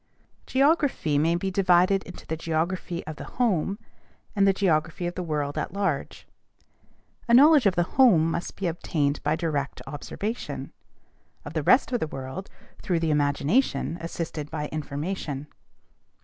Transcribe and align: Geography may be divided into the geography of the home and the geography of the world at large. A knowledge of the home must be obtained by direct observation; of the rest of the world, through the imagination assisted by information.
Geography 0.47 1.19
may 1.19 1.35
be 1.35 1.51
divided 1.51 2.01
into 2.05 2.25
the 2.25 2.35
geography 2.35 3.05
of 3.05 3.17
the 3.17 3.23
home 3.37 3.77
and 4.35 4.47
the 4.47 4.51
geography 4.51 5.05
of 5.05 5.13
the 5.13 5.21
world 5.21 5.59
at 5.59 5.73
large. 5.73 6.25
A 7.27 7.35
knowledge 7.35 7.67
of 7.67 7.75
the 7.75 7.83
home 7.83 8.31
must 8.31 8.55
be 8.55 8.65
obtained 8.65 9.21
by 9.21 9.35
direct 9.35 9.79
observation; 9.85 10.71
of 11.45 11.53
the 11.53 11.61
rest 11.61 11.91
of 11.91 11.99
the 11.99 12.07
world, 12.07 12.49
through 12.81 12.99
the 12.99 13.11
imagination 13.11 13.99
assisted 14.01 14.49
by 14.49 14.65
information. 14.69 15.45